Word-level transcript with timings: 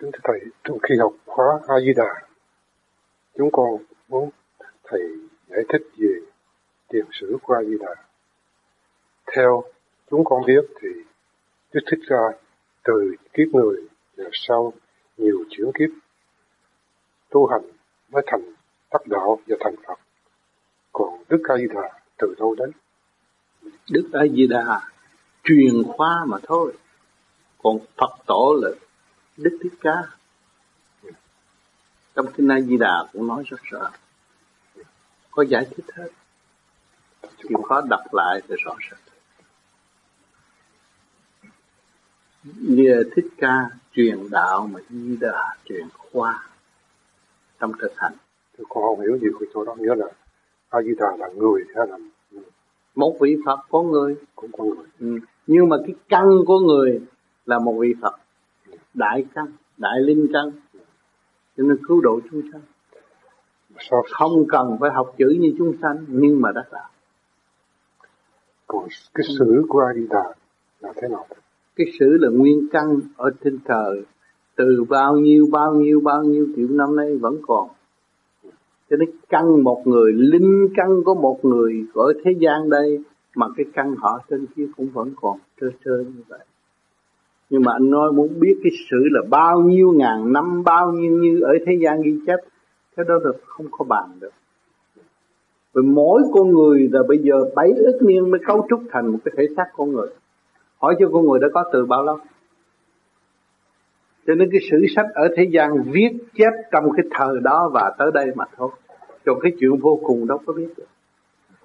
Kính 0.00 0.10
thưa 0.12 0.20
Thầy, 0.24 0.40
trong 0.64 0.78
khi 0.78 0.94
học 1.00 1.12
khóa 1.26 1.60
A-di-đà, 1.68 2.28
chúng 3.38 3.50
con 3.52 3.76
muốn 4.08 4.30
Thầy 4.84 5.00
giải 5.48 5.60
thích 5.68 5.82
về 5.98 6.20
tiền 6.88 7.04
sử 7.12 7.36
của 7.42 7.54
A-di-đà. 7.54 7.94
Theo 9.34 9.64
chúng 10.10 10.24
con 10.24 10.42
biết 10.46 10.64
thì 10.80 10.88
Đức 11.72 11.80
Thích 11.90 12.00
Ca 12.08 12.38
từ 12.84 13.14
kiếp 13.32 13.48
người 13.52 13.88
và 14.16 14.24
sau 14.32 14.72
nhiều 15.16 15.44
chuyển 15.50 15.70
kiếp 15.78 15.90
tu 17.30 17.46
hành 17.46 17.62
mới 18.08 18.22
thành 18.26 18.52
đắc 18.92 19.06
đạo 19.06 19.38
và 19.46 19.56
thành 19.60 19.74
Phật. 19.86 19.98
Còn 20.92 21.24
Đức 21.28 21.42
A-di-đà 21.48 22.00
từ 22.18 22.34
đâu 22.38 22.54
đến? 22.54 22.70
Đức 23.90 24.10
A-di-đà 24.12 24.80
truyền 25.44 25.82
khoa 25.86 26.24
mà 26.26 26.36
thôi. 26.42 26.72
Còn 27.62 27.78
Phật 27.96 28.16
tổ 28.26 28.56
là 28.62 28.70
Đức 29.36 29.58
Thích 29.62 29.72
Ca. 29.80 30.02
Trong 32.14 32.26
Kinh 32.36 32.48
A 32.48 32.60
Di 32.60 32.76
Đà 32.76 33.04
cũng 33.12 33.26
nói 33.26 33.42
rất 33.46 33.62
rõ. 33.62 33.90
Có 35.30 35.42
giải 35.42 35.66
thích 35.76 35.84
hết. 35.94 36.08
Chịu 37.38 37.62
khó 37.62 37.80
đọc 37.80 38.00
lại 38.12 38.40
thì 38.48 38.54
rõ 38.64 38.74
ràng. 38.78 39.00
Như 42.44 43.10
Thích 43.16 43.26
Ca 43.38 43.70
truyền 43.92 44.30
đạo 44.30 44.68
mà 44.72 44.80
Di 44.90 45.16
Đà 45.20 45.56
truyền 45.64 45.88
khoa 45.98 46.48
trong 47.60 47.72
thực 47.80 47.92
hành. 47.96 48.12
Tôi 48.58 48.66
con 48.68 48.84
không 48.84 49.00
hiểu 49.00 49.18
gì 49.18 49.28
của 49.38 49.46
chỗ 49.54 49.64
đó 49.64 49.74
nghĩa 49.74 49.94
là 49.94 50.06
A 50.68 50.82
Di 50.82 50.90
Đà 50.98 51.16
là 51.18 51.28
người 51.28 51.64
hay 51.74 51.86
là 51.86 51.98
một 52.94 53.16
vị 53.20 53.36
Phật 53.46 53.60
có 53.70 53.82
người 53.82 54.16
cũng 54.34 54.50
con 54.52 54.68
người. 54.68 54.86
Ừ. 55.00 55.18
Nhưng 55.46 55.68
mà 55.68 55.76
cái 55.86 55.94
căn 56.08 56.24
của 56.46 56.58
người 56.58 57.00
là 57.46 57.58
một 57.58 57.76
vị 57.80 57.94
Phật 58.02 58.16
đại 58.96 59.24
căn 59.34 59.46
đại 59.76 60.00
linh 60.00 60.26
căn. 60.32 60.50
Cho 61.56 61.64
nên 61.64 61.76
cứu 61.88 62.00
độ 62.00 62.20
chúng 62.30 62.42
sanh. 62.52 62.62
Sao? 63.90 64.02
không 64.10 64.46
cần 64.48 64.76
phải 64.80 64.90
học 64.94 65.14
chữ 65.18 65.36
như 65.40 65.54
chúng 65.58 65.74
sanh 65.82 66.04
nhưng 66.08 66.40
mà 66.40 66.52
đắc 66.52 66.72
đạo 66.72 66.88
còn 68.66 68.88
cái 69.14 69.24
sử 69.38 69.64
của 69.68 69.80
A 69.80 69.94
Di 69.94 70.06
Đà 70.10 70.34
là 70.80 70.92
thế 70.96 71.08
nào? 71.08 71.26
Cái 71.76 71.86
sử 71.98 72.16
là 72.20 72.28
nguyên 72.28 72.68
căn 72.72 73.00
ở 73.16 73.30
trên 73.44 73.58
trời. 73.68 74.04
Từ 74.56 74.84
bao 74.88 75.16
nhiêu 75.16 75.46
bao 75.52 75.74
nhiêu 75.74 76.00
bao 76.00 76.22
nhiêu 76.22 76.46
triệu 76.56 76.68
năm 76.70 76.96
nay 76.96 77.16
vẫn 77.16 77.36
còn. 77.46 77.68
Cho 78.90 78.96
nên 78.96 79.10
căn 79.28 79.64
một 79.64 79.82
người 79.86 80.12
linh 80.12 80.68
căn 80.76 81.04
của 81.04 81.14
một 81.14 81.44
người 81.44 81.86
ở 81.94 82.12
thế 82.24 82.30
gian 82.38 82.70
đây 82.70 83.04
mà 83.34 83.46
cái 83.56 83.66
căn 83.72 83.94
họ 83.98 84.20
trên 84.30 84.46
kia 84.56 84.66
cũng 84.76 84.88
vẫn 84.88 85.12
còn 85.16 85.38
trơ 85.60 85.66
trơ 85.84 85.98
như 85.98 86.22
vậy 86.28 86.40
nhưng 87.50 87.62
mà 87.62 87.72
anh 87.72 87.90
nói 87.90 88.12
muốn 88.12 88.40
biết 88.40 88.56
cái 88.62 88.72
sự 88.90 88.96
là 89.10 89.20
bao 89.30 89.60
nhiêu 89.60 89.92
ngàn 89.96 90.32
năm, 90.32 90.62
bao 90.64 90.92
nhiêu 90.92 91.18
như 91.18 91.40
ở 91.40 91.52
thế 91.66 91.72
gian 91.82 92.02
ghi 92.02 92.18
chép, 92.26 92.38
cái 92.96 93.06
đó 93.08 93.14
là 93.22 93.30
không 93.46 93.66
có 93.70 93.84
bàn 93.84 94.08
được. 94.20 94.30
Vì 95.74 95.82
mỗi 95.82 96.22
con 96.32 96.50
người 96.50 96.88
là 96.92 97.00
bây 97.08 97.18
giờ 97.18 97.34
bảy 97.54 97.70
ức 97.76 97.98
niên 98.02 98.30
mới 98.30 98.40
cấu 98.46 98.66
trúc 98.70 98.80
thành 98.90 99.06
một 99.06 99.18
cái 99.24 99.34
thể 99.36 99.44
xác 99.56 99.64
con 99.76 99.92
người. 99.92 100.08
Hỏi 100.78 100.96
cho 100.98 101.08
con 101.12 101.26
người 101.26 101.40
đã 101.40 101.48
có 101.54 101.64
từ 101.72 101.86
bao 101.86 102.04
lâu. 102.04 102.18
Cho 104.26 104.34
nên 104.34 104.48
cái 104.52 104.60
sử 104.70 104.86
sách 104.96 105.06
ở 105.14 105.28
thế 105.36 105.44
gian 105.52 105.70
viết 105.86 106.10
chép 106.34 106.52
trong 106.72 106.84
cái 106.96 107.06
thời 107.10 107.40
đó 107.42 107.70
và 107.72 107.94
tới 107.98 108.10
đây 108.14 108.26
mà 108.34 108.44
thôi. 108.56 108.70
Còn 109.24 109.38
cái 109.40 109.52
chuyện 109.60 109.76
vô 109.76 110.00
cùng 110.02 110.26
đâu 110.26 110.38
có 110.46 110.52
biết 110.52 110.68
được 110.76 110.86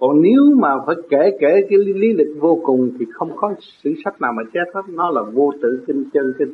còn 0.01 0.21
nếu 0.21 0.41
mà 0.57 0.69
phải 0.85 0.95
kể 1.09 1.37
kể 1.39 1.61
cái 1.69 1.79
lý 1.79 2.13
lịch 2.13 2.39
vô 2.39 2.59
cùng 2.63 2.91
thì 2.99 3.05
không 3.13 3.35
có 3.35 3.53
sử 3.83 3.93
sách 4.03 4.21
nào 4.21 4.33
mà 4.33 4.43
chép 4.53 4.73
hết. 4.73 4.81
Nó 4.87 5.09
là 5.09 5.21
vô 5.21 5.51
tự 5.61 5.83
kinh 5.87 6.09
chân 6.13 6.33
kinh. 6.39 6.53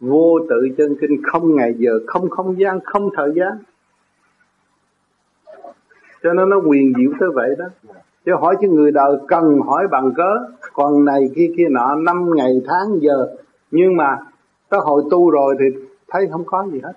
Vô 0.00 0.38
tự 0.48 0.68
chân 0.78 0.96
kinh 1.00 1.22
không 1.22 1.54
ngày 1.56 1.74
giờ, 1.78 1.90
không 2.06 2.30
không 2.30 2.60
gian, 2.60 2.78
không 2.84 3.10
thời 3.16 3.30
gian. 3.34 3.58
Cho 6.22 6.32
nên 6.32 6.48
nó 6.48 6.60
quyền 6.66 6.92
diệu 6.96 7.10
tới 7.20 7.28
vậy 7.34 7.50
đó. 7.58 7.64
Chứ 8.24 8.32
hỏi 8.40 8.56
chứ 8.60 8.68
người 8.68 8.90
đời 8.90 9.16
cần 9.28 9.60
hỏi 9.66 9.88
bằng 9.90 10.12
cớ. 10.16 10.30
Còn 10.72 11.04
này, 11.04 11.30
kia 11.34 11.52
kia 11.56 11.68
nọ, 11.70 11.94
năm 11.94 12.30
ngày, 12.36 12.52
tháng 12.66 13.00
giờ. 13.00 13.26
Nhưng 13.70 13.96
mà 13.96 14.18
tới 14.68 14.80
hồi 14.84 15.02
tu 15.10 15.30
rồi 15.30 15.54
thì 15.58 15.80
thấy 16.08 16.28
không 16.32 16.44
có 16.46 16.66
gì 16.72 16.80
hết. 16.84 16.92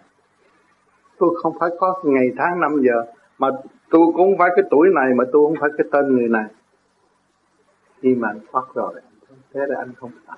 Tôi 1.17 1.29
không 1.43 1.53
phải 1.59 1.69
có 1.79 2.01
ngày, 2.03 2.27
tháng, 2.37 2.59
năm 2.59 2.71
giờ. 2.81 3.11
Mà 3.37 3.49
tôi 3.89 4.01
cũng 4.05 4.15
không 4.15 4.37
phải 4.37 4.49
cái 4.55 4.65
tuổi 4.69 4.87
này 4.95 5.13
mà 5.15 5.23
tôi 5.31 5.47
không 5.47 5.55
phải 5.59 5.69
cái 5.77 5.87
tên 5.91 6.15
người 6.15 6.27
này. 6.27 6.45
Khi 8.01 8.15
mà 8.15 8.27
anh 8.27 8.39
thoát 8.51 8.63
rồi 8.73 8.93
thế 9.53 9.61
là 9.67 9.79
anh 9.79 9.93
không 9.97 10.11
phải. 10.25 10.37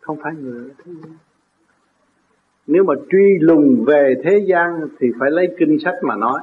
Không 0.00 0.18
phải 0.22 0.32
người 0.34 0.70
thế 0.84 0.92
gian. 1.02 1.16
Nếu 2.66 2.84
mà 2.84 2.94
truy 3.10 3.38
lùng 3.40 3.84
về 3.86 4.14
thế 4.24 4.44
gian 4.48 4.88
thì 4.98 5.12
phải 5.20 5.30
lấy 5.30 5.54
kinh 5.58 5.78
sách 5.84 5.94
mà 6.02 6.16
nói. 6.16 6.40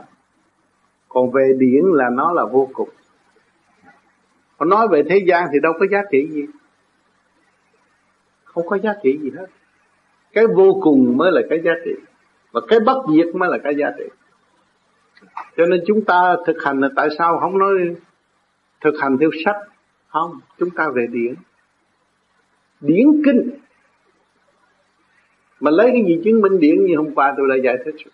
Còn 1.09 1.31
về 1.31 1.53
điển 1.57 1.83
là 1.85 2.09
nó 2.09 2.31
là 2.31 2.45
vô 2.45 2.69
cùng. 2.73 2.89
Còn 4.57 4.69
nói 4.69 4.87
về 4.87 5.03
thế 5.09 5.19
gian 5.27 5.47
thì 5.53 5.59
đâu 5.59 5.73
có 5.79 5.85
giá 5.91 6.01
trị 6.11 6.27
gì. 6.31 6.45
Không 8.43 8.67
có 8.67 8.77
giá 8.77 8.95
trị 9.03 9.19
gì 9.21 9.31
hết. 9.37 9.45
Cái 10.33 10.47
vô 10.47 10.79
cùng 10.83 11.17
mới 11.17 11.31
là 11.31 11.41
cái 11.49 11.61
giá 11.63 11.71
trị. 11.85 11.91
Và 12.51 12.61
cái 12.67 12.79
bất 12.79 12.97
diệt 13.13 13.35
mới 13.35 13.49
là 13.49 13.57
cái 13.63 13.75
giá 13.75 13.91
trị 13.97 14.05
cho 15.57 15.65
nên 15.65 15.83
chúng 15.87 16.05
ta 16.05 16.35
thực 16.47 16.63
hành 16.63 16.79
là 16.79 16.89
tại 16.95 17.07
sao 17.17 17.39
không 17.39 17.57
nói 17.57 17.71
thực 18.81 18.93
hành 19.01 19.17
theo 19.17 19.29
sách? 19.45 19.57
Không, 20.07 20.39
chúng 20.57 20.69
ta 20.69 20.89
về 20.95 21.07
điển. 21.11 21.35
Điển 22.81 23.05
kinh. 23.25 23.49
Mà 25.59 25.71
lấy 25.71 25.89
cái 25.91 26.03
gì 26.07 26.21
chứng 26.23 26.41
minh 26.41 26.59
điển 26.59 26.85
như 26.85 26.97
hôm 26.97 27.15
qua 27.15 27.33
tôi 27.37 27.47
đã 27.49 27.55
giải 27.63 27.77
thích 27.85 27.95
rồi. 28.05 28.13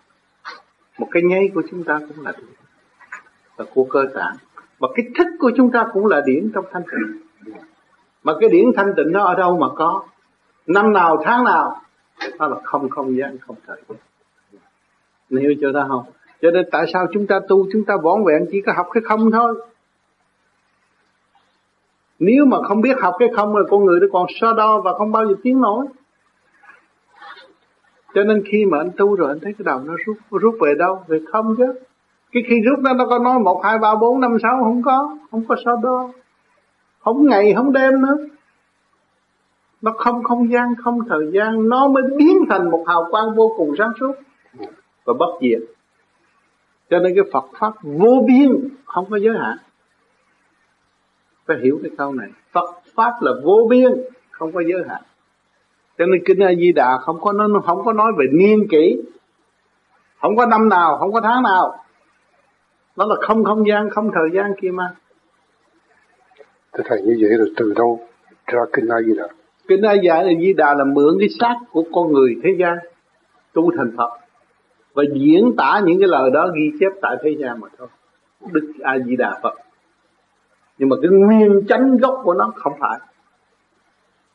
Một 0.97 1.07
cái 1.11 1.23
nháy 1.23 1.49
của 1.53 1.63
chúng 1.71 1.83
ta 1.83 1.99
cũng 2.07 2.25
là 2.25 2.33
điển. 2.37 2.47
Là 3.57 3.65
của 3.73 3.83
cơ 3.83 4.05
tạng. 4.13 4.35
Và 4.79 4.87
cái 4.95 5.05
thức 5.17 5.27
của 5.39 5.51
chúng 5.57 5.71
ta 5.71 5.85
cũng 5.93 6.05
là 6.05 6.21
điển 6.25 6.51
trong 6.53 6.65
thanh 6.71 6.83
tịnh. 6.83 7.21
Mà 8.23 8.33
cái 8.39 8.49
điển 8.49 8.65
thanh 8.75 8.93
tịnh 8.97 9.11
nó 9.11 9.23
ở 9.23 9.35
đâu 9.35 9.57
mà 9.57 9.67
có? 9.75 10.03
Năm 10.67 10.93
nào, 10.93 11.21
tháng 11.25 11.43
nào? 11.43 11.81
Nó 12.39 12.47
là 12.47 12.55
không 12.63 12.89
không 12.89 13.17
gian, 13.17 13.37
không 13.37 13.55
thời 13.67 13.81
gian. 13.89 13.97
Hiểu 15.41 15.53
chưa 15.61 15.71
đó 15.71 15.85
không? 15.87 16.05
Cho 16.45 16.51
nên 16.51 16.65
tại 16.71 16.85
sao 16.93 17.07
chúng 17.13 17.27
ta 17.27 17.39
tu, 17.47 17.65
chúng 17.73 17.85
ta 17.85 17.93
võn 18.03 18.23
vẹn 18.25 18.45
chỉ 18.51 18.61
có 18.61 18.73
học 18.75 18.87
cái 18.93 19.03
không 19.05 19.31
thôi? 19.31 19.55
Nếu 22.19 22.45
mà 22.45 22.57
không 22.67 22.81
biết 22.81 22.99
học 23.01 23.15
cái 23.19 23.29
không 23.35 23.55
là 23.55 23.63
con 23.69 23.85
người 23.85 23.99
nó 23.99 24.07
còn 24.11 24.25
so 24.41 24.53
đo 24.53 24.81
và 24.81 24.93
không 24.97 25.11
bao 25.11 25.27
giờ 25.27 25.33
tiến 25.43 25.61
nổi. 25.61 25.85
Cho 28.13 28.23
nên 28.23 28.43
khi 28.51 28.65
mà 28.65 28.77
anh 28.77 28.89
tu 28.97 29.15
rồi 29.15 29.27
anh 29.27 29.39
thấy 29.39 29.53
cái 29.57 29.63
đầu 29.65 29.79
nó 29.79 29.93
rút 30.05 30.17
rút 30.31 30.55
về 30.61 30.73
đâu? 30.79 31.03
Về 31.07 31.19
không 31.31 31.55
chứ. 31.57 31.73
Cái 32.31 32.43
khi 32.49 32.55
rút 32.61 32.79
nó 32.79 32.93
nó 32.93 33.05
có 33.05 33.19
nói 33.19 33.39
một, 33.39 33.61
hai, 33.63 33.77
ba, 33.77 33.95
bốn, 33.95 34.19
năm, 34.19 34.37
sáu, 34.43 34.57
không 34.63 34.81
có. 34.81 35.17
Không 35.31 35.45
có 35.47 35.55
so 35.65 35.71
đo. 35.83 36.09
Không 36.99 37.25
ngày, 37.25 37.53
không 37.55 37.73
đêm 37.73 38.01
nữa. 38.01 38.17
Nó 39.81 39.91
không 39.97 40.23
không 40.23 40.51
gian, 40.51 40.73
không 40.83 40.99
thời 41.09 41.31
gian. 41.33 41.69
Nó 41.69 41.87
mới 41.87 42.03
biến 42.17 42.37
thành 42.49 42.71
một 42.71 42.83
hào 42.87 43.07
quang 43.11 43.35
vô 43.35 43.53
cùng 43.57 43.75
sáng 43.77 43.91
suốt 43.99 44.13
và 45.05 45.13
bất 45.19 45.39
diệt 45.41 45.74
cho 46.95 46.99
nên 46.99 47.15
cái 47.15 47.23
Phật 47.33 47.45
pháp 47.59 47.73
vô 47.83 48.25
biên 48.27 48.69
không 48.85 49.05
có 49.09 49.17
giới 49.17 49.37
hạn. 49.37 49.57
Phải 51.45 51.57
hiểu 51.63 51.79
cái 51.83 51.91
câu 51.97 52.13
này. 52.13 52.29
Phật 52.51 52.69
pháp 52.95 53.11
là 53.21 53.31
vô 53.43 53.67
biên 53.69 53.91
không 54.31 54.51
có 54.51 54.61
giới 54.61 54.83
hạn. 54.89 55.01
Cho 55.97 56.05
nên 56.05 56.21
kinh 56.25 56.39
A 56.39 56.53
Di 56.59 56.71
Đà 56.71 56.97
không 56.97 57.21
có 57.21 57.31
nó 57.31 57.47
không 57.65 57.85
có 57.85 57.93
nói 57.93 58.11
về 58.17 58.25
niên 58.31 58.67
kỷ. 58.71 59.01
Không 60.21 60.35
có 60.35 60.45
năm 60.45 60.69
nào 60.69 60.97
không 60.97 61.13
có 61.13 61.21
tháng 61.21 61.43
nào. 61.43 61.75
Nó 62.95 63.05
là 63.05 63.15
không 63.27 63.43
không 63.43 63.67
gian 63.67 63.89
không 63.89 64.11
thời 64.13 64.29
gian 64.33 64.53
kia 64.61 64.71
mà. 64.71 64.95
Thưa 66.73 66.83
Thầy 66.85 67.01
như 67.01 67.17
vậy 67.21 67.37
rồi 67.37 67.53
từ 67.57 67.73
đâu 67.75 67.99
ra 68.45 68.61
kinh 68.73 68.87
A 68.87 69.01
Di 69.01 69.13
Đà? 69.17 69.27
Kinh 69.67 69.81
A 69.81 69.95
Di 70.39 70.53
Đà 70.53 70.73
là 70.73 70.83
mượn 70.83 71.17
cái 71.19 71.29
xác 71.39 71.55
của 71.71 71.83
con 71.93 72.13
người 72.13 72.35
thế 72.43 72.49
gian 72.59 72.77
tu 73.53 73.71
thành 73.77 73.91
Phật 73.97 74.24
và 74.95 75.03
diễn 75.13 75.53
tả 75.57 75.81
những 75.85 75.99
cái 75.99 76.07
lời 76.07 76.31
đó 76.33 76.47
ghi 76.55 76.71
chép 76.79 76.91
tại 77.01 77.15
thế 77.23 77.35
gian 77.39 77.59
mà 77.59 77.67
thôi. 77.77 77.87
Đức 78.51 78.73
a 78.83 78.99
di 79.05 79.15
đà 79.15 79.39
phật. 79.43 79.53
Nhưng 80.77 80.89
mà 80.89 80.95
cái 81.01 81.09
nguyên 81.11 81.61
chánh 81.67 81.97
gốc 81.97 82.21
của 82.23 82.33
nó 82.33 82.51
không 82.55 82.73
phải. 82.79 82.99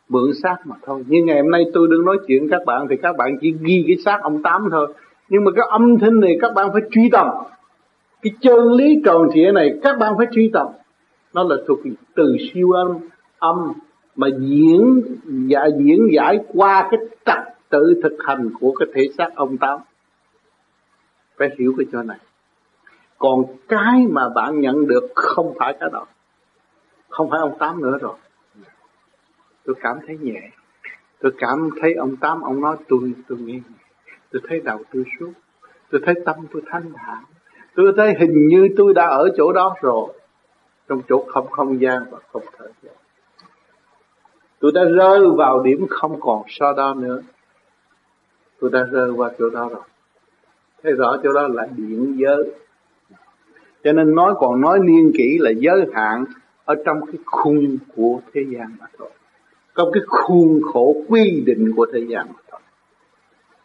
Mượn 0.09 0.31
xác 0.43 0.57
mà 0.65 0.77
thôi. 0.87 1.05
Như 1.07 1.23
ngày 1.25 1.41
hôm 1.41 1.51
nay 1.51 1.65
tôi 1.75 1.89
đừng 1.91 2.05
nói 2.05 2.19
chuyện 2.27 2.49
các 2.51 2.63
bạn 2.67 2.87
thì 2.91 2.97
các 3.03 3.17
bạn 3.17 3.39
chỉ 3.41 3.55
ghi 3.61 3.85
cái 3.87 3.97
xác 3.97 4.19
ông 4.23 4.43
tám 4.43 4.69
thôi. 4.71 4.95
Nhưng 5.29 5.45
mà 5.45 5.51
cái 5.57 5.67
âm 5.71 5.99
thanh 5.99 6.21
này 6.21 6.39
các 6.41 6.55
bạn 6.55 6.69
phải 6.73 6.83
truy 6.91 7.09
tầm. 7.13 7.27
Cái 8.23 8.33
chân 8.41 8.73
lý 8.73 9.03
tròn 9.05 9.29
trịa 9.35 9.53
này 9.53 9.79
các 9.83 9.99
bạn 9.99 10.15
phải 10.19 10.27
truy 10.33 10.51
tầm. 10.53 10.67
Nó 11.35 11.43
là 11.43 11.57
thuộc 11.67 11.79
từ 12.15 12.37
siêu 12.53 12.71
âm 12.71 12.99
âm 13.39 13.73
mà 14.17 14.29
diễn 14.39 15.03
và 15.25 15.69
diễn 15.79 16.09
giải 16.13 16.39
qua 16.49 16.89
cái 16.91 17.01
trật 17.27 17.39
tự 17.69 18.01
thực 18.03 18.17
hành 18.27 18.51
của 18.61 18.73
cái 18.73 18.89
thể 18.95 19.09
xác 19.19 19.29
ông 19.35 19.59
tám 19.59 19.79
phải 21.41 21.51
hiểu 21.59 21.75
cái 21.79 21.87
chỗ 21.93 22.03
này. 22.03 22.19
Còn 23.19 23.45
cái 23.69 24.07
mà 24.11 24.29
bạn 24.29 24.61
nhận 24.61 24.87
được 24.87 25.09
không 25.15 25.55
phải 25.59 25.77
cái 25.81 25.89
đó. 25.93 26.07
Không 27.09 27.31
phải 27.31 27.41
ông 27.41 27.59
tám 27.59 27.83
nữa 27.83 27.99
rồi. 28.01 28.15
Tôi 29.65 29.77
cảm 29.81 29.99
thấy 30.07 30.19
nhẹ. 30.19 30.51
Tôi 31.21 31.33
cảm 31.39 31.71
thấy 31.81 31.95
ông 31.95 32.17
tám, 32.17 32.41
ông 32.41 32.61
nói, 32.61 32.77
tôi 32.89 33.13
tôi 33.29 33.39
nghe 33.39 33.61
tôi 34.33 34.43
thấy 34.49 34.61
đầu 34.61 34.83
tôi 34.93 35.05
suốt. 35.21 35.33
Tôi 35.91 36.01
thấy 36.05 36.15
tâm 36.25 36.37
tôi 36.53 36.63
thanh 36.67 36.93
thản. 36.95 37.25
Tôi 37.75 37.93
thấy 37.97 38.15
hình 38.19 38.49
như 38.49 38.69
tôi 38.77 38.95
đã 38.95 39.07
ở 39.07 39.29
chỗ 39.37 39.53
đó 39.53 39.75
rồi. 39.83 40.13
Trong 40.89 41.03
chỗ 41.09 41.25
không 41.29 41.51
không 41.51 41.81
gian 41.81 42.05
và 42.11 42.19
không 42.33 42.43
thời 42.59 42.73
gian. 42.83 42.95
Tôi 44.59 44.73
đã 44.75 44.85
rơi 44.85 45.21
vào 45.37 45.63
điểm 45.63 45.87
không 45.91 46.21
còn 46.21 46.43
so 46.49 46.73
đo 46.73 46.95
nữa. 46.95 47.23
Tôi 48.61 48.71
đã 48.71 48.83
rơi 48.83 49.11
qua 49.11 49.31
chỗ 49.39 49.51
đó 49.51 49.69
rồi 49.69 49.83
thấy 50.83 50.93
rõ 50.93 51.17
chỗ 51.23 51.33
đó 51.33 51.49
là 51.49 51.67
điện 51.77 52.17
giới. 52.19 52.51
Cho 53.85 53.93
nên 53.93 54.15
nói 54.15 54.35
còn 54.39 54.61
nói 54.61 54.79
niên 54.83 55.13
kỷ 55.19 55.39
là 55.39 55.51
giới 55.51 55.87
hạn 55.95 56.25
ở 56.65 56.75
trong 56.85 57.07
cái 57.07 57.19
khung 57.25 57.79
của 57.97 58.21
thế 58.35 58.45
gian 58.49 58.77
mà 58.81 58.87
thôi. 58.99 59.11
Trong 59.77 59.89
cái 59.93 60.03
khuôn 60.07 60.61
khổ 60.73 60.97
quy 61.09 61.43
định 61.47 61.73
của 61.77 61.87
thế 61.93 62.01
gian 62.09 62.27
mà 62.29 62.41
thôi. 62.51 62.61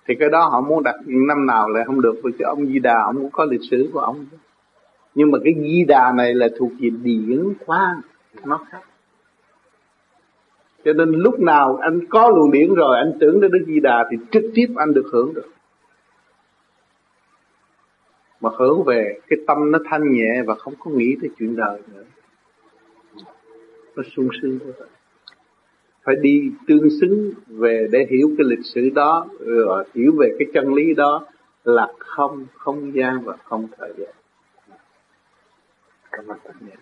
Thì 0.07 0.15
cái 0.19 0.29
đó 0.29 0.49
họ 0.51 0.61
muốn 0.61 0.83
đặt 0.83 0.95
năm 1.05 1.45
nào 1.45 1.69
lại 1.69 1.83
không 1.85 2.01
được 2.01 2.15
vì 2.23 2.31
chứ 2.39 2.45
ông 2.45 2.65
Di 2.65 2.79
Đà, 2.79 3.03
ông 3.05 3.15
cũng 3.15 3.31
có 3.31 3.45
lịch 3.45 3.61
sử 3.71 3.89
của 3.93 3.99
ông. 3.99 4.25
Nhưng 5.15 5.31
mà 5.31 5.37
cái 5.43 5.53
Di 5.61 5.85
Đà 5.87 6.11
này 6.11 6.33
là 6.33 6.47
thuộc 6.57 6.71
về 6.79 6.89
điển 7.03 7.53
quang, 7.65 8.01
nó 8.45 8.59
khác. 8.69 8.81
Cho 10.85 10.93
nên 10.93 11.11
lúc 11.11 11.39
nào 11.39 11.77
anh 11.81 11.99
có 12.09 12.29
luồng 12.29 12.51
điển 12.51 12.73
rồi, 12.73 12.97
anh 12.97 13.11
tưởng 13.19 13.41
đến 13.41 13.51
Đức 13.51 13.63
Di 13.67 13.79
Đà 13.79 14.07
thì 14.11 14.17
trực 14.31 14.43
tiếp 14.55 14.67
anh 14.75 14.93
được 14.93 15.05
hưởng 15.13 15.33
được 15.33 15.49
mà 18.45 18.51
hướng 18.57 18.83
về, 18.83 19.19
cái 19.27 19.39
tâm 19.47 19.71
nó 19.71 19.79
thanh 19.85 20.13
nhẹ 20.13 20.43
và 20.47 20.55
không 20.55 20.73
có 20.79 20.91
nghĩ 20.91 21.15
tới 21.21 21.29
chuyện 21.39 21.55
đời 21.55 21.81
nữa. 21.93 22.03
Nó 23.95 24.03
sung 24.15 24.29
sướng 24.41 24.59
thôi 24.63 24.87
phải 26.03 26.15
đi 26.15 26.51
tương 26.67 26.89
xứng 27.01 27.31
về 27.47 27.87
để 27.91 28.07
hiểu 28.09 28.29
cái 28.37 28.45
lịch 28.49 28.65
sử 28.65 28.89
đó, 28.89 29.27
rồi 29.39 29.83
hiểu 29.93 30.11
về 30.17 30.35
cái 30.39 30.47
chân 30.53 30.73
lý 30.73 30.93
đó 30.93 31.27
là 31.63 31.87
không 31.99 32.45
không 32.53 32.95
gian 32.95 33.21
và 33.23 33.37
không 33.43 33.67
thời 33.77 33.93
gian. 33.97 34.09
Cảm 36.11 36.27
ơn 36.27 36.37
tất 36.43 36.53
nhiên 36.59 36.75